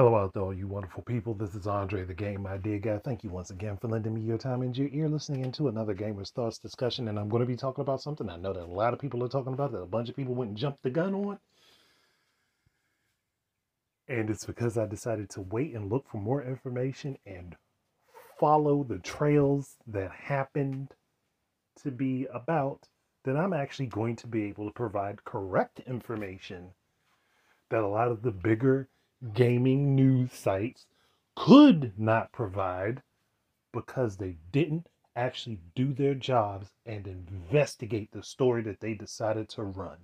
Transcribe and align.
Hello 0.00 0.16
out 0.16 0.32
there, 0.32 0.42
all 0.42 0.54
you 0.54 0.66
wonderful 0.66 1.02
people. 1.02 1.34
This 1.34 1.54
is 1.54 1.66
Andre, 1.66 2.04
the 2.04 2.14
Game 2.14 2.46
Idea 2.46 2.78
Guy. 2.78 2.96
Thank 2.96 3.22
you 3.22 3.28
once 3.28 3.50
again 3.50 3.76
for 3.76 3.88
lending 3.88 4.14
me 4.14 4.22
your 4.22 4.38
time 4.38 4.62
and 4.62 4.74
your 4.74 4.88
ear 4.92 5.10
listening 5.10 5.44
into 5.44 5.68
another 5.68 5.92
Gamer's 5.92 6.30
Thoughts 6.30 6.56
discussion. 6.56 7.06
And 7.08 7.18
I'm 7.18 7.28
going 7.28 7.42
to 7.42 7.46
be 7.46 7.54
talking 7.54 7.82
about 7.82 8.00
something 8.00 8.30
I 8.30 8.38
know 8.38 8.54
that 8.54 8.62
a 8.62 8.64
lot 8.64 8.94
of 8.94 8.98
people 8.98 9.22
are 9.22 9.28
talking 9.28 9.52
about, 9.52 9.72
that 9.72 9.82
a 9.82 9.84
bunch 9.84 10.08
of 10.08 10.16
people 10.16 10.34
went 10.34 10.48
and 10.48 10.56
jumped 10.56 10.82
the 10.82 10.88
gun 10.88 11.14
on. 11.14 11.38
And 14.08 14.30
it's 14.30 14.46
because 14.46 14.78
I 14.78 14.86
decided 14.86 15.28
to 15.32 15.42
wait 15.42 15.74
and 15.74 15.90
look 15.90 16.08
for 16.08 16.16
more 16.16 16.42
information 16.42 17.18
and 17.26 17.54
follow 18.38 18.82
the 18.82 19.00
trails 19.00 19.76
that 19.86 20.12
happened 20.12 20.94
to 21.82 21.90
be 21.90 22.26
about 22.32 22.88
that 23.24 23.36
I'm 23.36 23.52
actually 23.52 23.88
going 23.88 24.16
to 24.16 24.26
be 24.26 24.44
able 24.44 24.64
to 24.64 24.72
provide 24.72 25.26
correct 25.26 25.78
information 25.86 26.70
that 27.68 27.82
a 27.82 27.86
lot 27.86 28.08
of 28.08 28.22
the 28.22 28.32
bigger 28.32 28.88
gaming 29.34 29.94
news 29.94 30.32
sites 30.32 30.86
could 31.36 31.92
not 31.98 32.32
provide 32.32 33.02
because 33.72 34.16
they 34.16 34.36
didn't 34.52 34.86
actually 35.14 35.60
do 35.74 35.92
their 35.92 36.14
jobs 36.14 36.70
and 36.86 37.06
investigate 37.06 38.10
the 38.12 38.22
story 38.22 38.62
that 38.62 38.80
they 38.80 38.94
decided 38.94 39.48
to 39.48 39.62
run. 39.62 39.98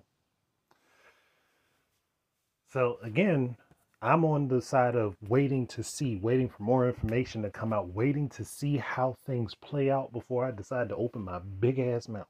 So, 2.68 2.98
again, 3.02 3.56
I'm 4.02 4.24
on 4.24 4.48
the 4.48 4.60
side 4.60 4.94
of 4.94 5.16
waiting 5.26 5.66
to 5.68 5.82
see, 5.82 6.16
waiting 6.16 6.48
for 6.48 6.62
more 6.62 6.86
information 6.86 7.42
to 7.42 7.50
come 7.50 7.72
out, 7.72 7.88
waiting 7.88 8.28
to 8.30 8.44
see 8.44 8.76
how 8.76 9.16
things 9.24 9.54
play 9.54 9.90
out 9.90 10.12
before 10.12 10.44
I 10.44 10.50
decide 10.50 10.90
to 10.90 10.96
open 10.96 11.22
my 11.22 11.38
big 11.38 11.78
ass 11.78 12.08
mouth. 12.08 12.26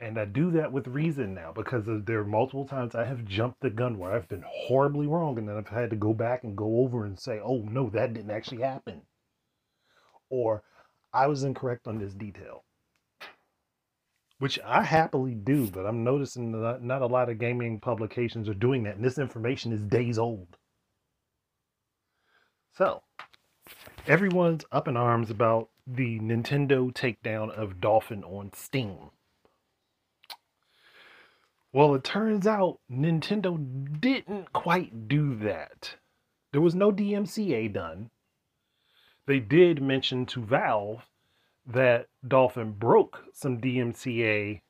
And 0.00 0.18
I 0.18 0.24
do 0.24 0.50
that 0.52 0.72
with 0.72 0.86
reason 0.86 1.34
now 1.34 1.52
because 1.52 1.84
there 1.86 2.20
are 2.20 2.24
multiple 2.24 2.66
times 2.66 2.94
I 2.94 3.04
have 3.04 3.26
jumped 3.26 3.60
the 3.60 3.68
gun 3.68 3.98
where 3.98 4.12
I've 4.12 4.28
been 4.28 4.44
horribly 4.46 5.06
wrong 5.06 5.36
and 5.36 5.46
then 5.46 5.58
I've 5.58 5.68
had 5.68 5.90
to 5.90 5.96
go 5.96 6.14
back 6.14 6.42
and 6.42 6.56
go 6.56 6.78
over 6.80 7.04
and 7.04 7.18
say, 7.18 7.38
oh 7.44 7.58
no, 7.70 7.90
that 7.90 8.14
didn't 8.14 8.30
actually 8.30 8.62
happen. 8.62 9.02
Or 10.30 10.62
I 11.12 11.26
was 11.26 11.44
incorrect 11.44 11.86
on 11.86 11.98
this 11.98 12.14
detail. 12.14 12.64
Which 14.38 14.58
I 14.64 14.82
happily 14.84 15.34
do, 15.34 15.66
but 15.66 15.84
I'm 15.84 16.02
noticing 16.02 16.52
that 16.52 16.82
not 16.82 17.02
a 17.02 17.06
lot 17.06 17.28
of 17.28 17.38
gaming 17.38 17.78
publications 17.78 18.48
are 18.48 18.54
doing 18.54 18.84
that. 18.84 18.96
And 18.96 19.04
this 19.04 19.18
information 19.18 19.70
is 19.70 19.82
days 19.82 20.18
old. 20.18 20.56
So, 22.72 23.02
everyone's 24.06 24.64
up 24.72 24.88
in 24.88 24.96
arms 24.96 25.28
about 25.28 25.68
the 25.86 26.18
Nintendo 26.20 26.90
takedown 26.90 27.50
of 27.50 27.82
Dolphin 27.82 28.24
on 28.24 28.50
Steam. 28.54 29.10
Well, 31.72 31.94
it 31.94 32.02
turns 32.02 32.48
out 32.48 32.80
Nintendo 32.90 34.00
didn't 34.00 34.52
quite 34.52 35.06
do 35.06 35.36
that. 35.36 35.94
There 36.52 36.60
was 36.60 36.74
no 36.74 36.90
DMCA 36.90 37.72
done. 37.72 38.10
They 39.26 39.38
did 39.38 39.80
mention 39.80 40.26
to 40.26 40.42
Valve 40.44 41.04
that 41.64 42.08
Dolphin 42.26 42.72
broke 42.72 43.22
some 43.32 43.60
DMCA 43.60 44.62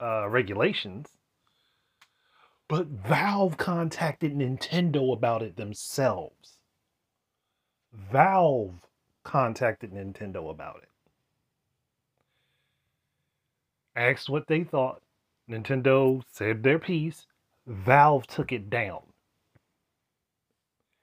uh, 0.00 0.28
regulations, 0.30 1.10
but 2.66 2.86
Valve 2.86 3.58
contacted 3.58 4.34
Nintendo 4.34 5.12
about 5.12 5.42
it 5.42 5.56
themselves. 5.56 6.56
Valve 7.92 8.86
contacted 9.22 9.92
Nintendo 9.92 10.50
about 10.50 10.80
it 10.82 10.93
asked 13.96 14.28
what 14.28 14.46
they 14.46 14.64
thought. 14.64 15.02
Nintendo 15.50 16.22
said 16.30 16.62
their 16.62 16.78
piece. 16.78 17.26
Valve 17.66 18.26
took 18.26 18.52
it 18.52 18.70
down. 18.70 19.02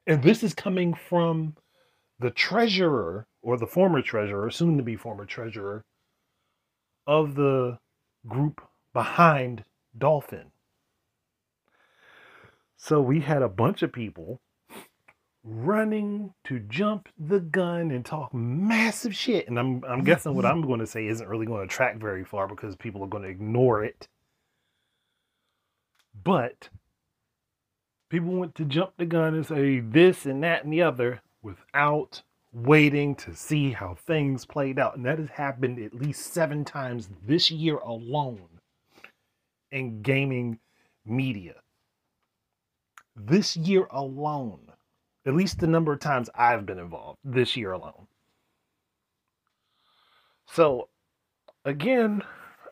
And 0.07 0.23
this 0.23 0.43
is 0.43 0.53
coming 0.53 0.93
from 0.93 1.55
the 2.19 2.31
treasurer 2.31 3.27
or 3.41 3.57
the 3.57 3.67
former 3.67 4.01
treasurer, 4.01 4.49
soon 4.51 4.77
to 4.77 4.83
be 4.83 4.95
former 4.95 5.25
treasurer 5.25 5.83
of 7.07 7.35
the 7.35 7.79
group 8.27 8.61
behind 8.93 9.63
Dolphin. 9.97 10.51
So 12.77 13.01
we 13.01 13.19
had 13.19 13.41
a 13.41 13.49
bunch 13.49 13.83
of 13.83 13.91
people 13.91 14.39
running 15.43 16.33
to 16.43 16.59
jump 16.59 17.09
the 17.17 17.39
gun 17.39 17.91
and 17.91 18.05
talk 18.05 18.33
massive 18.33 19.15
shit. 19.15 19.47
And 19.47 19.57
I'm 19.59 19.83
I'm 19.85 20.03
guessing 20.03 20.35
what 20.35 20.45
mm-hmm. 20.45 20.59
I'm 20.59 20.67
going 20.67 20.79
to 20.79 20.87
say 20.87 21.07
isn't 21.07 21.27
really 21.27 21.45
going 21.45 21.67
to 21.67 21.73
track 21.73 21.97
very 21.97 22.23
far 22.23 22.47
because 22.47 22.75
people 22.75 23.03
are 23.03 23.07
going 23.07 23.23
to 23.23 23.29
ignore 23.29 23.83
it. 23.83 24.07
But 26.23 26.69
people 28.09 28.31
went 28.33 28.55
to 28.55 28.65
jump 28.65 28.93
the 28.97 29.05
gun 29.05 29.33
and 29.33 29.45
say 29.45 29.79
this 29.79 30.25
and 30.25 30.43
that 30.43 30.63
and 30.63 30.71
the 30.71 30.81
other 30.81 31.21
without 31.41 32.21
waiting 32.53 33.15
to 33.15 33.33
see 33.33 33.71
how 33.71 33.95
things 33.95 34.45
played 34.45 34.77
out. 34.77 34.97
And 34.97 35.05
that 35.05 35.17
has 35.17 35.29
happened 35.29 35.79
at 35.79 35.93
least 35.93 36.33
seven 36.33 36.65
times 36.65 37.09
this 37.25 37.49
year 37.49 37.77
alone 37.77 38.59
in 39.71 40.01
gaming 40.01 40.59
media. 41.05 41.55
This 43.15 43.55
year 43.55 43.87
alone 43.89 44.59
at 45.25 45.35
least 45.35 45.59
the 45.59 45.67
number 45.67 45.93
of 45.93 45.99
times 45.99 46.29
I've 46.35 46.65
been 46.65 46.79
involved 46.79 47.19
this 47.23 47.55
year 47.55 47.71
alone. 47.71 48.07
So, 50.47 50.89
again, 51.63 52.23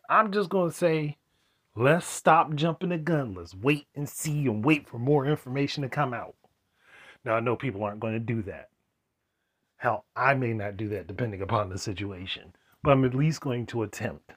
I'm 0.08 0.32
just 0.32 0.50
going 0.50 0.70
to 0.70 0.76
say 0.76 1.16
let's 1.76 2.06
stop 2.06 2.54
jumping 2.54 2.90
the 2.90 2.98
gun. 2.98 3.34
Let's 3.34 3.54
wait 3.54 3.86
and 3.94 4.08
see 4.08 4.46
and 4.46 4.64
wait 4.64 4.88
for 4.88 4.98
more 4.98 5.26
information 5.26 5.82
to 5.82 5.88
come 5.88 6.12
out. 6.12 6.34
Now, 7.24 7.34
I 7.34 7.40
know 7.40 7.56
people 7.56 7.84
aren't 7.84 8.00
going 8.00 8.14
to 8.14 8.20
do 8.20 8.42
that. 8.42 8.68
Hell, 9.76 10.04
I 10.14 10.34
may 10.34 10.52
not 10.52 10.76
do 10.76 10.88
that 10.88 11.06
depending 11.06 11.40
upon 11.40 11.70
the 11.70 11.78
situation, 11.78 12.54
but 12.82 12.90
I'm 12.90 13.04
at 13.04 13.14
least 13.14 13.40
going 13.40 13.66
to 13.66 13.82
attempt. 13.82 14.32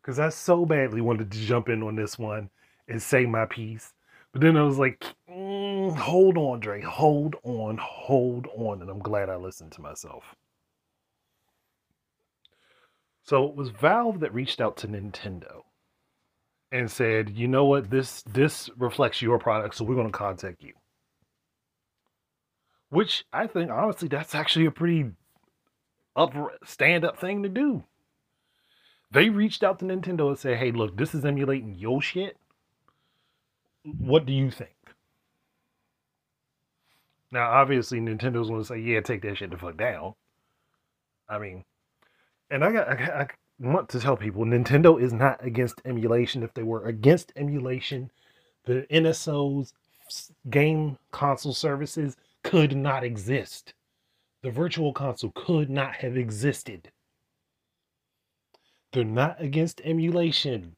Because 0.00 0.18
I 0.18 0.30
so 0.30 0.66
badly 0.66 1.00
wanted 1.00 1.30
to 1.30 1.38
jump 1.38 1.68
in 1.68 1.82
on 1.82 1.96
this 1.96 2.18
one 2.18 2.50
and 2.88 3.00
say 3.00 3.24
my 3.24 3.46
piece 3.46 3.92
but 4.34 4.40
then 4.40 4.56
I 4.56 4.64
was 4.64 4.78
like, 4.78 5.04
mm, 5.30 5.96
hold 5.96 6.36
on, 6.36 6.58
Dre, 6.58 6.82
hold 6.82 7.36
on, 7.44 7.78
hold 7.80 8.48
on. 8.56 8.82
And 8.82 8.90
I'm 8.90 8.98
glad 8.98 9.30
I 9.30 9.36
listened 9.36 9.70
to 9.72 9.80
myself. 9.80 10.24
So 13.22 13.46
it 13.46 13.54
was 13.54 13.70
Valve 13.70 14.18
that 14.20 14.34
reached 14.34 14.60
out 14.60 14.76
to 14.78 14.88
Nintendo 14.88 15.62
and 16.72 16.90
said, 16.90 17.30
you 17.30 17.46
know 17.46 17.64
what, 17.64 17.90
this 17.90 18.22
this 18.22 18.68
reflects 18.76 19.22
your 19.22 19.38
product, 19.38 19.76
so 19.76 19.84
we're 19.84 19.94
going 19.94 20.10
to 20.10 20.18
contact 20.18 20.64
you. 20.64 20.72
Which 22.88 23.24
I 23.32 23.46
think 23.46 23.70
honestly 23.70 24.08
that's 24.08 24.34
actually 24.34 24.66
a 24.66 24.72
pretty 24.72 25.12
up 26.16 26.34
stand 26.64 27.04
up 27.04 27.20
thing 27.20 27.44
to 27.44 27.48
do. 27.48 27.84
They 29.12 29.30
reached 29.30 29.62
out 29.62 29.78
to 29.78 29.84
Nintendo 29.84 30.26
and 30.26 30.38
said, 30.38 30.58
hey, 30.58 30.72
look, 30.72 30.96
this 30.96 31.14
is 31.14 31.24
emulating 31.24 31.76
your 31.76 32.02
shit 32.02 32.36
what 33.84 34.26
do 34.26 34.32
you 34.32 34.50
think? 34.50 34.70
Now, 37.30 37.50
obviously, 37.50 38.00
Nintendo's 38.00 38.48
going 38.48 38.60
to 38.60 38.66
say, 38.66 38.78
"Yeah, 38.78 39.00
take 39.00 39.22
that 39.22 39.36
shit 39.36 39.50
the 39.50 39.56
fuck 39.56 39.76
down." 39.76 40.14
I 41.28 41.38
mean, 41.38 41.64
and 42.50 42.64
I 42.64 42.72
got, 42.72 42.88
I, 42.88 43.22
I 43.22 43.28
want 43.58 43.88
to 43.90 44.00
tell 44.00 44.16
people, 44.16 44.44
Nintendo 44.44 45.00
is 45.00 45.12
not 45.12 45.44
against 45.44 45.82
emulation. 45.84 46.42
If 46.42 46.54
they 46.54 46.62
were 46.62 46.84
against 46.84 47.32
emulation, 47.36 48.10
the 48.64 48.86
NSO's 48.90 49.72
game 50.50 50.98
console 51.10 51.54
services 51.54 52.16
could 52.42 52.76
not 52.76 53.04
exist. 53.04 53.74
The 54.42 54.50
virtual 54.50 54.92
console 54.92 55.32
could 55.34 55.70
not 55.70 55.96
have 55.96 56.16
existed. 56.16 56.90
They're 58.92 59.04
not 59.04 59.40
against 59.40 59.80
emulation. 59.84 60.76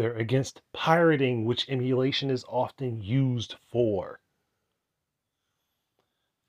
They're 0.00 0.14
against 0.14 0.62
pirating, 0.72 1.44
which 1.44 1.68
emulation 1.68 2.30
is 2.30 2.42
often 2.48 3.02
used 3.02 3.56
for. 3.70 4.18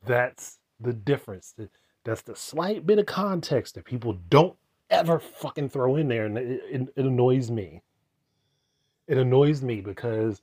That's 0.06 0.60
the 0.80 0.94
difference. 0.94 1.54
That's 2.06 2.22
the 2.22 2.38
slight 2.38 2.88
bit 2.88 2.98
of 2.98 3.08
context 3.08 3.76
that 3.76 3.84
people 3.84 4.14
don't 4.30 4.56
ever 4.90 5.20
fucking 5.20 5.68
throw 5.68 5.98
in 5.98 6.08
there, 6.08 6.28
and 6.28 6.38
it, 6.38 6.62
it, 6.72 6.82
it 6.96 7.06
annoys 7.06 7.52
me. 7.52 7.82
It 9.06 9.18
annoys 9.18 9.62
me 9.62 9.82
because 9.82 10.42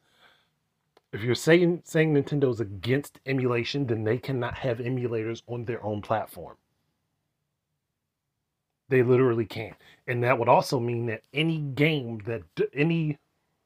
if 1.11 1.23
you're 1.23 1.35
saying 1.35 1.81
saying 1.85 2.13
Nintendo's 2.13 2.61
against 2.61 3.21
emulation, 3.25 3.87
then 3.87 4.05
they 4.05 4.19
cannot 4.19 4.53
have 4.59 4.81
emulators 4.81 5.41
on 5.47 5.65
their 5.65 5.83
own 5.83 6.03
platform. 6.03 6.59
They 8.89 9.03
literally 9.03 9.45
can't. 9.45 9.77
And 10.07 10.23
that 10.25 10.39
would 10.39 10.49
also 10.49 10.81
mean 10.81 11.07
that 11.07 11.23
any 11.35 11.59
game 11.59 12.21
that 12.27 12.43
any 12.73 13.19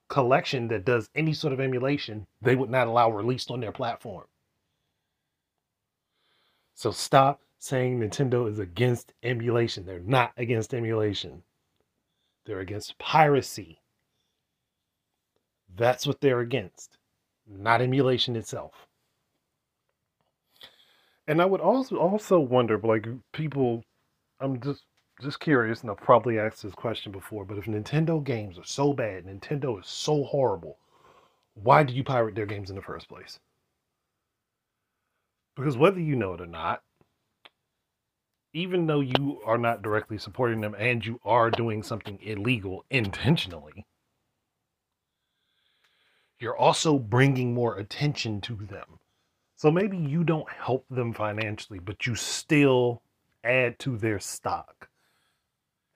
collection 0.09 0.69
that 0.69 0.85
does 0.85 1.09
any 1.15 1.33
sort 1.33 1.53
of 1.53 1.61
emulation, 1.61 2.27
they 2.43 2.57
would 2.57 2.71
not 2.71 2.87
allow 2.87 3.11
released 3.11 3.51
on 3.51 3.61
their 3.61 3.73
platform. 3.73 4.25
So 6.75 6.91
stop 6.91 7.41
saying 7.59 8.01
Nintendo 8.01 8.51
is 8.51 8.59
against 8.59 9.13
emulation. 9.23 9.87
They're 9.87 10.01
not 10.01 10.33
against 10.37 10.75
emulation. 10.75 11.45
They're 12.45 12.61
against 12.61 12.99
piracy. 12.99 13.79
That's 15.77 16.07
what 16.07 16.21
they're 16.21 16.41
against, 16.41 16.99
not 17.49 17.81
emulation 17.81 18.37
itself. 18.37 18.73
And 21.27 21.41
I 21.41 21.47
would 21.47 21.61
also 21.61 21.97
also 21.97 22.41
wonder, 22.41 22.79
like 22.79 23.07
people, 23.33 23.85
I'm 24.41 24.61
just 24.61 24.83
just 25.23 25.41
curious, 25.41 25.83
and 25.83 25.91
I've 25.91 25.97
probably 25.99 26.39
asked 26.39 26.63
this 26.63 26.75
question 26.75 27.13
before, 27.13 27.45
but 27.45 27.59
if 27.59 27.65
Nintendo 27.65 28.23
games 28.23 28.59
are 28.59 28.65
so 28.65 28.93
bad, 28.93 29.25
Nintendo 29.25 29.81
is 29.81 29.87
so 29.87 30.25
horrible, 30.25 30.79
why 31.55 31.83
did 31.83 31.97
you 31.97 32.05
pirate 32.05 32.35
their 32.35 32.47
games 32.47 32.71
in 32.71 32.77
the 32.77 32.83
first 32.83 33.09
place? 33.09 33.39
Because 35.57 35.77
whether 35.77 36.01
you 36.01 36.17
know 36.17 36.35
it 36.35 36.41
or 36.41 36.47
not, 36.47 36.83
even 38.55 38.87
though 38.87 39.01
you 39.01 39.41
are 39.45 39.59
not 39.59 39.83
directly 39.83 40.19
supporting 40.19 40.61
them 40.61 40.75
and 40.79 41.05
you 41.05 41.21
are 41.25 41.51
doing 41.51 41.83
something 41.83 42.19
illegal 42.23 42.85
intentionally, 42.91 43.87
you're 46.39 46.57
also 46.57 46.99
bringing 46.99 47.55
more 47.55 47.77
attention 47.79 48.41
to 48.43 48.57
them. 48.57 48.99
So 49.57 49.71
maybe 49.71 49.97
you 49.97 50.25
don't 50.25 50.51
help 50.51 50.85
them 50.91 51.15
financially, 51.15 51.79
but 51.79 52.07
you 52.07 52.15
still 52.17 53.03
add 53.45 53.79
to 53.81 53.97
their 53.97 54.19
stock. 54.19 54.89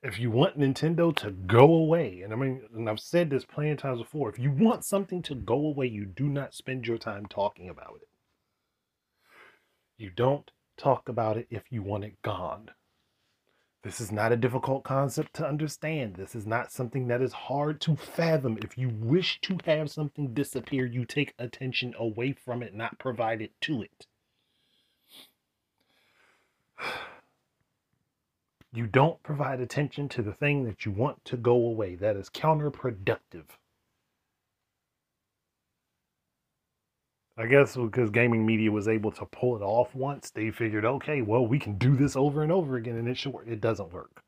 If 0.03 0.19
you 0.19 0.31
want 0.31 0.59
Nintendo 0.59 1.15
to 1.17 1.31
go 1.31 1.73
away, 1.73 2.21
and 2.23 2.33
I 2.33 2.37
mean, 2.37 2.63
and 2.75 2.89
I've 2.89 3.01
said 3.01 3.31
this 3.31 3.45
plenty 3.45 3.71
of 3.71 3.79
times 3.79 4.01
before, 4.01 4.29
if 4.29 4.39
you 4.39 4.53
want 4.53 4.85
something 4.85 5.23
to 5.23 5.35
go 5.35 5.55
away, 5.55 5.87
you 5.87 6.05
do 6.05 6.29
not 6.29 6.55
spend 6.55 6.87
your 6.87 6.99
time 6.99 7.27
talking 7.27 7.69
about 7.69 7.99
it. 8.03 8.09
You 9.97 10.11
don't 10.11 10.51
talk 10.77 11.09
about 11.09 11.39
it 11.39 11.49
if 11.51 11.65
you 11.71 11.83
want 11.83 12.05
it 12.05 12.21
gone. 12.23 12.71
This 13.83 14.01
is 14.01 14.13
not 14.13 14.33
a 14.33 14.37
difficult 14.37 14.85
concept 14.85 15.35
to 15.35 15.47
understand. 15.47 16.17
This 16.17 16.35
is 16.35 16.47
not 16.47 16.73
something 16.73 17.07
that 17.07 17.23
is 17.23 17.33
hard 17.33 17.81
to 17.83 17.97
fathom. 17.97 18.59
If 18.63 18.77
you 18.77 18.89
wish 18.91 19.41
to 19.43 19.59
have 19.65 19.91
something 19.91 20.35
disappear, 20.35 20.85
you 20.85 21.05
take 21.05 21.35
attention 21.39 21.95
away 21.99 22.33
from 22.33 22.63
it, 22.63 22.75
not 22.75 22.99
provide 22.99 23.41
it 23.41 23.53
to 23.63 23.83
it. 23.83 24.07
You 28.77 28.87
don't 28.87 29.23
provide 29.23 29.61
attention 29.61 30.07
to 30.11 30.21
the 30.21 30.35
thing 30.35 30.65
that 30.65 30.85
you 30.85 30.93
want 30.93 31.25
to 31.25 31.39
go 31.39 31.55
away. 31.55 31.95
That 31.95 32.15
is 32.15 32.29
counterproductive. 32.29 33.47
I 37.39 37.47
guess 37.47 37.75
because 37.75 38.11
gaming 38.11 38.45
media 38.45 38.71
was 38.71 38.87
able 38.87 39.13
to 39.13 39.25
pull 39.25 39.57
it 39.57 39.63
off 39.63 39.95
once, 39.95 40.29
they 40.29 40.51
figured, 40.51 40.85
okay, 40.85 41.23
well, 41.23 41.47
we 41.47 41.59
can 41.59 41.79
do 41.79 41.97
this 41.97 42.17
over 42.17 42.43
and 42.43 42.53
over 42.53 42.77
again, 42.77 42.97
and 42.97 43.09
it 43.09 43.27
work. 43.27 43.47
It 43.49 43.63
doesn't 43.63 43.95
work. 43.95 44.23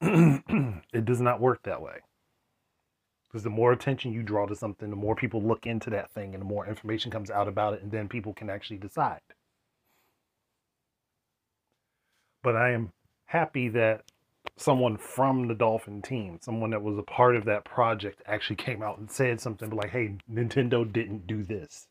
it 0.00 1.04
does 1.04 1.20
not 1.20 1.40
work 1.40 1.62
that 1.62 1.80
way. 1.80 1.98
Because 3.28 3.44
the 3.44 3.50
more 3.50 3.70
attention 3.70 4.12
you 4.12 4.24
draw 4.24 4.46
to 4.46 4.56
something, 4.56 4.90
the 4.90 4.96
more 4.96 5.14
people 5.14 5.40
look 5.40 5.64
into 5.64 5.90
that 5.90 6.10
thing, 6.10 6.34
and 6.34 6.40
the 6.40 6.46
more 6.46 6.66
information 6.66 7.12
comes 7.12 7.30
out 7.30 7.46
about 7.46 7.74
it, 7.74 7.82
and 7.82 7.92
then 7.92 8.08
people 8.08 8.34
can 8.34 8.50
actually 8.50 8.78
decide. 8.78 9.20
But 12.42 12.56
I 12.56 12.72
am 12.72 12.92
happy 13.26 13.68
that 13.70 14.02
someone 14.56 14.96
from 14.96 15.48
the 15.48 15.54
Dolphin 15.54 16.02
team, 16.02 16.38
someone 16.40 16.70
that 16.70 16.82
was 16.82 16.98
a 16.98 17.02
part 17.02 17.36
of 17.36 17.44
that 17.44 17.64
project, 17.64 18.22
actually 18.26 18.56
came 18.56 18.82
out 18.82 18.98
and 18.98 19.10
said 19.10 19.40
something 19.40 19.70
like, 19.70 19.90
hey, 19.90 20.16
Nintendo 20.32 20.90
didn't 20.90 21.26
do 21.26 21.42
this. 21.42 21.88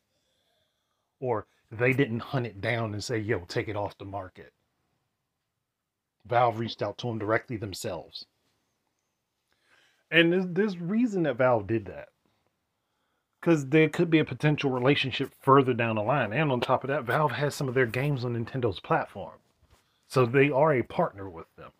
Or 1.20 1.46
they 1.70 1.92
didn't 1.92 2.20
hunt 2.20 2.46
it 2.46 2.60
down 2.60 2.92
and 2.92 3.02
say, 3.02 3.18
yo, 3.18 3.40
take 3.40 3.68
it 3.68 3.76
off 3.76 3.98
the 3.98 4.04
market. 4.04 4.52
Valve 6.26 6.58
reached 6.58 6.82
out 6.82 6.98
to 6.98 7.06
them 7.06 7.18
directly 7.18 7.56
themselves. 7.56 8.26
And 10.10 10.32
there's, 10.32 10.46
there's 10.48 10.78
reason 10.78 11.24
that 11.24 11.36
Valve 11.36 11.66
did 11.66 11.86
that. 11.86 12.08
Because 13.40 13.66
there 13.66 13.88
could 13.88 14.10
be 14.10 14.18
a 14.18 14.24
potential 14.24 14.70
relationship 14.70 15.32
further 15.40 15.72
down 15.72 15.96
the 15.96 16.02
line. 16.02 16.32
And 16.32 16.50
on 16.50 16.60
top 16.60 16.82
of 16.82 16.88
that, 16.88 17.04
Valve 17.04 17.32
has 17.32 17.54
some 17.54 17.68
of 17.68 17.74
their 17.74 17.86
games 17.86 18.24
on 18.24 18.34
Nintendo's 18.34 18.80
platform. 18.80 19.38
So 20.08 20.26
they 20.26 20.50
are 20.50 20.74
a 20.74 20.82
partner 20.82 21.28
with 21.30 21.46
them 21.56 21.70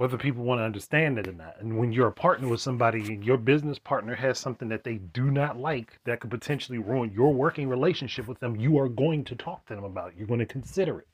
whether 0.00 0.16
people 0.16 0.42
want 0.42 0.58
to 0.58 0.64
understand 0.64 1.18
it 1.18 1.28
or 1.28 1.32
not. 1.32 1.56
And 1.60 1.76
when 1.76 1.92
you're 1.92 2.08
a 2.08 2.12
partner 2.12 2.48
with 2.48 2.62
somebody 2.62 3.00
and 3.12 3.22
your 3.22 3.36
business 3.36 3.78
partner 3.78 4.14
has 4.14 4.38
something 4.38 4.66
that 4.70 4.82
they 4.82 4.94
do 4.94 5.30
not 5.30 5.58
like 5.58 6.00
that 6.06 6.20
could 6.20 6.30
potentially 6.30 6.78
ruin 6.78 7.12
your 7.12 7.34
working 7.34 7.68
relationship 7.68 8.26
with 8.26 8.40
them, 8.40 8.56
you 8.56 8.78
are 8.78 8.88
going 8.88 9.24
to 9.24 9.36
talk 9.36 9.66
to 9.66 9.74
them 9.74 9.84
about 9.84 10.08
it. 10.08 10.14
You're 10.16 10.26
going 10.26 10.40
to 10.40 10.46
consider 10.46 11.00
it. 11.00 11.08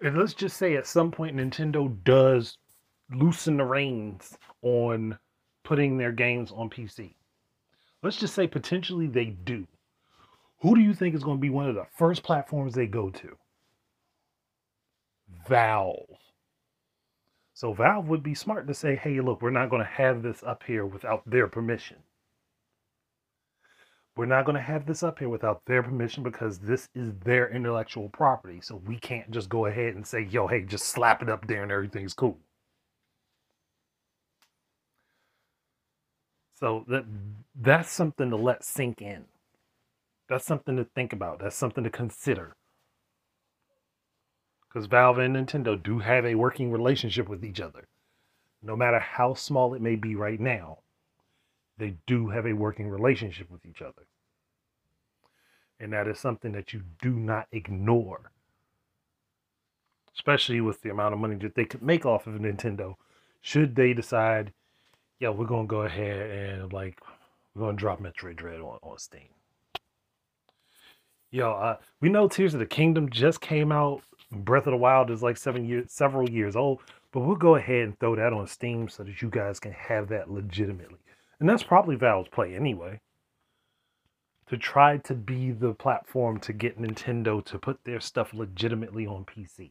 And 0.00 0.16
let's 0.16 0.32
just 0.32 0.56
say 0.56 0.76
at 0.76 0.86
some 0.86 1.10
point 1.10 1.36
Nintendo 1.36 1.92
does 2.04 2.58
loosen 3.12 3.56
the 3.56 3.64
reins 3.64 4.38
on 4.62 5.18
putting 5.64 5.98
their 5.98 6.12
games 6.12 6.52
on 6.52 6.70
PC. 6.70 7.12
Let's 8.04 8.18
just 8.18 8.36
say 8.36 8.46
potentially 8.46 9.08
they 9.08 9.30
do. 9.30 9.66
Who 10.60 10.74
do 10.74 10.80
you 10.80 10.94
think 10.94 11.14
is 11.14 11.24
going 11.24 11.38
to 11.38 11.42
be 11.42 11.50
one 11.50 11.68
of 11.68 11.74
the 11.74 11.86
first 11.96 12.22
platforms 12.22 12.74
they 12.74 12.86
go 12.86 13.10
to? 13.10 13.36
Valve. 15.48 16.06
So 17.54 17.72
Valve 17.72 18.08
would 18.08 18.22
be 18.22 18.34
smart 18.34 18.66
to 18.68 18.74
say, 18.74 18.96
hey, 18.96 19.20
look, 19.20 19.42
we're 19.42 19.50
not 19.50 19.70
going 19.70 19.82
to 19.82 19.88
have 19.90 20.22
this 20.22 20.42
up 20.42 20.62
here 20.66 20.86
without 20.86 21.28
their 21.28 21.46
permission. 21.46 21.98
We're 24.16 24.26
not 24.26 24.44
going 24.44 24.56
to 24.56 24.62
have 24.62 24.86
this 24.86 25.02
up 25.02 25.18
here 25.18 25.28
without 25.28 25.62
their 25.66 25.82
permission 25.82 26.22
because 26.22 26.58
this 26.58 26.88
is 26.94 27.12
their 27.24 27.50
intellectual 27.50 28.10
property. 28.10 28.60
So 28.62 28.82
we 28.86 28.98
can't 28.98 29.30
just 29.30 29.48
go 29.48 29.66
ahead 29.66 29.94
and 29.94 30.06
say, 30.06 30.22
yo, 30.30 30.46
hey, 30.46 30.62
just 30.62 30.86
slap 30.86 31.22
it 31.22 31.30
up 31.30 31.46
there 31.46 31.62
and 31.62 31.72
everything's 31.72 32.14
cool. 32.14 32.38
So 36.54 36.84
that 36.88 37.04
that's 37.58 37.90
something 37.90 38.28
to 38.30 38.36
let 38.36 38.64
sink 38.64 39.00
in. 39.00 39.24
That's 40.30 40.46
something 40.46 40.76
to 40.76 40.84
think 40.84 41.12
about. 41.12 41.40
That's 41.40 41.56
something 41.56 41.84
to 41.84 41.90
consider 41.90 42.56
because 44.70 44.86
Valve 44.86 45.18
and 45.18 45.34
Nintendo 45.34 45.80
do 45.80 45.98
have 45.98 46.24
a 46.24 46.36
working 46.36 46.70
relationship 46.70 47.28
with 47.28 47.44
each 47.44 47.60
other. 47.60 47.88
No 48.62 48.76
matter 48.76 49.00
how 49.00 49.34
small 49.34 49.74
it 49.74 49.82
may 49.82 49.96
be 49.96 50.14
right 50.14 50.38
now, 50.38 50.78
they 51.76 51.96
do 52.06 52.28
have 52.28 52.46
a 52.46 52.52
working 52.52 52.88
relationship 52.88 53.50
with 53.50 53.66
each 53.66 53.82
other. 53.82 54.06
And 55.80 55.92
that 55.92 56.06
is 56.06 56.20
something 56.20 56.52
that 56.52 56.72
you 56.72 56.82
do 57.02 57.10
not 57.10 57.48
ignore. 57.50 58.30
Especially 60.14 60.60
with 60.60 60.82
the 60.82 60.90
amount 60.90 61.14
of 61.14 61.20
money 61.20 61.36
that 61.36 61.54
they 61.54 61.64
could 61.64 61.82
make 61.82 62.04
off 62.06 62.26
of 62.26 62.34
Nintendo, 62.34 62.94
should 63.40 63.74
they 63.74 63.94
decide, 63.94 64.52
yeah, 65.18 65.30
we're 65.30 65.46
gonna 65.46 65.66
go 65.66 65.82
ahead 65.82 66.30
and 66.30 66.72
like 66.72 67.00
we're 67.54 67.66
gonna 67.66 67.76
drop 67.76 68.00
Metroid 68.00 68.36
Dread 68.36 68.60
on, 68.60 68.78
on 68.82 68.98
Steam. 68.98 69.30
Yo, 71.32 71.52
uh, 71.52 71.76
we 72.00 72.08
know 72.08 72.26
Tears 72.26 72.54
of 72.54 72.60
the 72.60 72.66
Kingdom 72.66 73.08
just 73.08 73.40
came 73.40 73.70
out 73.70 74.02
Breath 74.32 74.66
of 74.66 74.72
the 74.72 74.76
Wild 74.76 75.10
is 75.10 75.22
like 75.22 75.36
seven 75.36 75.64
years, 75.64 75.92
several 75.92 76.28
years 76.28 76.54
old, 76.54 76.80
but 77.12 77.20
we'll 77.20 77.36
go 77.36 77.56
ahead 77.56 77.82
and 77.82 77.98
throw 77.98 78.14
that 78.16 78.32
on 78.32 78.46
Steam 78.46 78.88
so 78.88 79.02
that 79.02 79.20
you 79.20 79.28
guys 79.28 79.58
can 79.58 79.72
have 79.72 80.08
that 80.08 80.30
legitimately. 80.30 80.98
And 81.40 81.48
that's 81.48 81.62
probably 81.62 81.96
Valve's 81.96 82.28
play 82.28 82.54
anyway. 82.54 83.00
To 84.48 84.56
try 84.56 84.98
to 84.98 85.14
be 85.14 85.52
the 85.52 85.74
platform 85.74 86.38
to 86.40 86.52
get 86.52 86.80
Nintendo 86.80 87.44
to 87.46 87.58
put 87.58 87.78
their 87.84 88.00
stuff 88.00 88.34
legitimately 88.34 89.06
on 89.06 89.24
PC. 89.24 89.70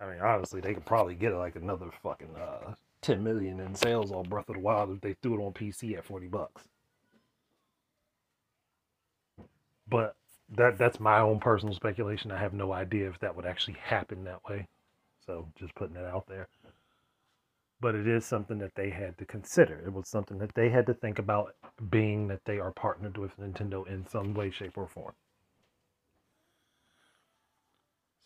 I 0.00 0.06
mean, 0.06 0.20
honestly, 0.20 0.62
they 0.62 0.72
could 0.72 0.86
probably 0.86 1.14
get 1.14 1.34
like 1.34 1.56
another 1.56 1.90
fucking 2.02 2.34
uh, 2.34 2.74
10 3.02 3.22
million 3.22 3.60
in 3.60 3.74
sales 3.74 4.10
on 4.12 4.28
Breath 4.28 4.48
of 4.48 4.54
the 4.54 4.62
Wild 4.62 4.90
if 4.90 5.00
they 5.02 5.14
threw 5.22 5.34
it 5.34 5.44
on 5.44 5.52
PC 5.52 5.96
at 5.98 6.04
40 6.06 6.28
bucks. 6.28 6.68
But 9.90 10.14
that 10.56 10.78
that's 10.78 11.00
my 11.00 11.20
own 11.20 11.40
personal 11.40 11.74
speculation. 11.74 12.30
I 12.30 12.38
have 12.38 12.54
no 12.54 12.72
idea 12.72 13.08
if 13.08 13.18
that 13.20 13.34
would 13.36 13.46
actually 13.46 13.76
happen 13.82 14.24
that 14.24 14.44
way. 14.48 14.68
So 15.26 15.48
just 15.58 15.74
putting 15.74 15.96
it 15.96 16.04
out 16.04 16.26
there. 16.28 16.48
But 17.80 17.94
it 17.94 18.06
is 18.06 18.24
something 18.24 18.58
that 18.58 18.74
they 18.74 18.90
had 18.90 19.16
to 19.18 19.24
consider. 19.24 19.82
It 19.86 19.92
was 19.92 20.08
something 20.08 20.38
that 20.38 20.54
they 20.54 20.68
had 20.68 20.86
to 20.86 20.94
think 20.94 21.18
about 21.18 21.54
being 21.90 22.28
that 22.28 22.44
they 22.44 22.58
are 22.58 22.72
partnered 22.72 23.16
with 23.16 23.38
Nintendo 23.38 23.86
in 23.86 24.06
some 24.06 24.34
way, 24.34 24.50
shape, 24.50 24.76
or 24.76 24.86
form. 24.86 25.14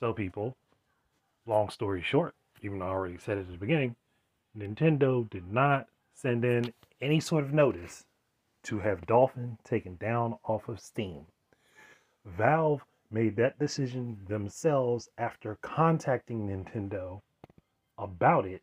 So 0.00 0.12
people, 0.12 0.56
long 1.47 1.71
story 1.71 2.02
short, 2.02 2.35
even 2.62 2.80
though 2.80 2.87
I 2.87 2.90
already 2.90 3.18
said 3.18 3.38
it 3.38 3.42
at 3.42 3.52
the 3.52 3.59
beginning, 3.59 3.94
Nintendo 4.59 5.28
did 5.30 5.52
not 5.52 5.88
send 6.14 6.44
in 6.44 6.73
any 7.00 7.21
sort 7.21 7.44
of 7.44 7.52
notice 7.52 8.04
to 8.64 8.80
have 8.80 9.06
Dolphin 9.06 9.59
taken 9.64 9.97
down 9.97 10.38
off 10.44 10.68
of 10.68 10.80
Steam. 10.80 11.26
Valve 12.24 12.84
made 13.10 13.36
that 13.36 13.58
decision 13.58 14.18
themselves 14.28 15.08
after 15.18 15.56
contacting 15.62 16.48
Nintendo 16.48 17.20
about 17.98 18.46
it. 18.46 18.62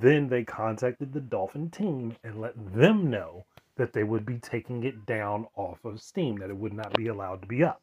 Then 0.00 0.28
they 0.28 0.44
contacted 0.44 1.12
the 1.12 1.20
Dolphin 1.20 1.70
team 1.70 2.16
and 2.24 2.40
let 2.40 2.54
them 2.74 3.08
know 3.08 3.46
that 3.76 3.92
they 3.92 4.04
would 4.04 4.26
be 4.26 4.38
taking 4.38 4.84
it 4.84 5.06
down 5.06 5.46
off 5.54 5.84
of 5.84 6.00
Steam, 6.00 6.38
that 6.38 6.50
it 6.50 6.56
would 6.56 6.72
not 6.72 6.94
be 6.94 7.08
allowed 7.08 7.42
to 7.42 7.46
be 7.46 7.62
up. 7.62 7.82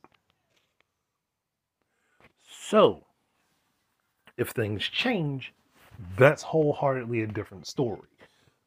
So, 2.41 3.05
if 4.37 4.49
things 4.49 4.83
change, 4.83 5.53
that's 6.17 6.43
wholeheartedly 6.43 7.21
a 7.21 7.27
different 7.27 7.67
story. 7.67 8.09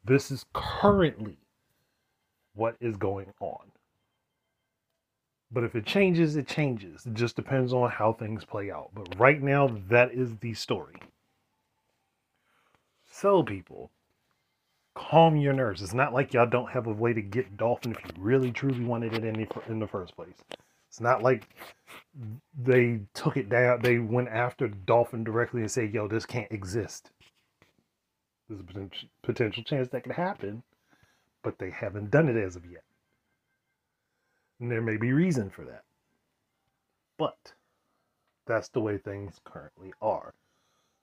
This 0.05 0.31
is 0.31 0.45
currently 0.53 1.37
what 2.55 2.75
is 2.79 2.95
going 2.95 3.33
on. 3.39 3.71
But 5.51 5.63
if 5.63 5.75
it 5.75 5.85
changes, 5.85 6.35
it 6.35 6.47
changes. 6.47 7.05
It 7.05 7.13
just 7.13 7.35
depends 7.35 7.73
on 7.73 7.89
how 7.89 8.13
things 8.13 8.45
play 8.45 8.71
out. 8.71 8.89
But 8.93 9.17
right 9.17 9.41
now, 9.41 9.69
that 9.89 10.11
is 10.11 10.35
the 10.37 10.53
story. 10.53 10.95
So, 13.09 13.43
people, 13.43 13.91
calm 14.95 15.37
your 15.37 15.53
nerves. 15.53 15.81
It's 15.81 15.93
not 15.93 16.13
like 16.13 16.33
y'all 16.33 16.47
don't 16.47 16.71
have 16.71 16.87
a 16.87 16.93
way 16.93 17.13
to 17.13 17.21
get 17.21 17.57
Dolphin 17.57 17.93
if 17.93 17.99
you 18.03 18.11
really 18.17 18.51
truly 18.51 18.83
wanted 18.83 19.13
it 19.13 19.23
in 19.23 19.33
the, 19.35 19.47
in 19.69 19.79
the 19.79 19.87
first 19.87 20.15
place. 20.15 20.43
It's 20.89 21.01
not 21.01 21.23
like 21.23 21.47
they 22.57 23.01
took 23.13 23.37
it 23.37 23.49
down. 23.49 23.81
They 23.81 23.99
went 23.99 24.29
after 24.29 24.67
Dolphin 24.67 25.23
directly 25.23 25.61
and 25.61 25.71
said, 25.71 25.93
"Yo, 25.93 26.07
this 26.07 26.25
can't 26.25 26.51
exist." 26.51 27.11
There's 28.49 28.61
a 28.61 28.89
potential 29.23 29.63
chance 29.63 29.89
that 29.89 30.03
could 30.03 30.13
happen, 30.13 30.63
but 31.43 31.59
they 31.59 31.69
haven't 31.69 32.11
done 32.11 32.29
it 32.29 32.37
as 32.37 32.55
of 32.55 32.65
yet. 32.65 32.83
And 34.59 34.71
there 34.71 34.81
may 34.81 34.97
be 34.97 35.13
reason 35.13 35.49
for 35.49 35.63
that. 35.65 35.83
But 37.17 37.53
that's 38.45 38.69
the 38.69 38.79
way 38.79 38.97
things 38.97 39.39
currently 39.43 39.93
are. 40.01 40.33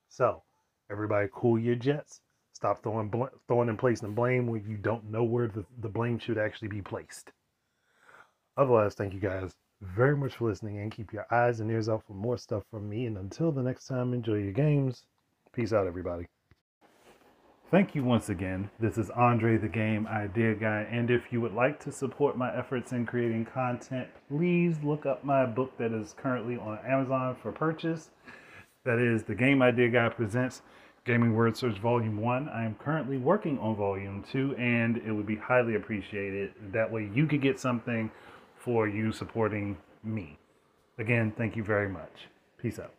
So, 0.09 0.43
everybody 0.91 1.29
cool 1.33 1.59
your 1.59 1.75
jets. 1.77 2.21
Stop 2.53 2.83
throwing 2.83 3.09
bl- 3.09 3.25
throwing 3.49 3.69
and 3.69 3.79
placing 3.79 4.15
blame 4.15 4.47
when 4.47 4.65
you 4.69 4.77
don't 4.77 5.11
know 5.11 5.25
where 5.25 5.49
the, 5.49 5.65
the 5.81 5.89
blame 5.89 6.19
should 6.19 6.39
actually 6.39 6.69
be 6.69 6.83
placed. 6.83 7.33
Otherwise, 8.57 8.95
thank 8.95 9.13
you 9.13 9.21
guys 9.21 9.55
very 9.81 10.17
much 10.17 10.37
for 10.37 10.49
listening 10.49 10.79
and 10.79 10.93
keep 10.93 11.13
your 11.13 11.27
eyes 11.33 11.61
and 11.61 11.71
ears 11.71 11.89
out 11.89 12.05
for 12.07 12.15
more 12.15 12.39
stuff 12.39 12.63
from 12.71 12.89
me. 12.89 13.07
And 13.07 13.19
until 13.19 13.53
the 13.53 13.63
next 13.63 13.87
time, 13.87 14.15
enjoy 14.15 14.37
your 14.37 14.53
games. 14.53 15.05
Peace 15.53 15.73
out, 15.73 15.87
everybody. 15.87 16.27
Thank 17.71 17.95
you 17.95 18.05
once 18.05 18.29
again. 18.29 18.71
This 18.79 18.99
is 18.99 19.11
Andre 19.11 19.57
the 19.57 19.69
Game 19.69 20.07
Idea 20.07 20.55
Guy. 20.55 20.87
And 20.91 21.11
if 21.11 21.33
you 21.33 21.41
would 21.41 21.55
like 21.55 21.81
to 21.81 21.91
support 21.91 22.37
my 22.37 22.55
efforts 22.57 22.93
in 22.93 23.07
creating 23.07 23.47
content, 23.47 24.07
please 24.29 24.77
look 24.85 25.07
up 25.07 25.25
my 25.25 25.47
book 25.47 25.77
that 25.79 25.91
is 25.91 26.15
currently 26.17 26.57
on 26.57 26.79
Amazon 26.87 27.37
for 27.43 27.51
purchase. 27.53 28.11
That 28.85 28.99
is 28.99 29.25
The 29.25 29.35
Game 29.35 29.63
Idea 29.63 29.89
Guy 29.89 30.11
Presents 30.11 30.61
Gaming 31.05 31.35
Word 31.35 31.57
Search 31.57 31.79
Volume 31.79 32.21
1. 32.21 32.49
I 32.51 32.65
am 32.65 32.77
currently 32.77 33.17
working 33.17 33.59
on 33.59 33.77
Volume 33.77 34.25
2, 34.31 34.57
and 34.57 34.99
it 34.99 35.11
would 35.11 35.27
be 35.27 35.37
highly 35.37 35.75
appreciated. 35.75 36.53
That 36.71 36.93
way, 36.93 37.11
you 37.15 37.27
could 37.27 37.41
get 37.41 37.59
something 37.59 38.11
for 38.57 38.87
you 38.87 39.11
supporting 39.11 39.79
me. 40.05 40.39
Again, 40.99 41.33
thank 41.37 41.57
you 41.57 41.65
very 41.65 41.89
much. 41.89 42.29
Peace 42.59 42.79
out. 42.79 42.93